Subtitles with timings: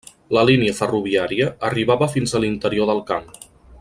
[0.35, 3.31] La línia ferroviària arribava fins a l'interior del camp.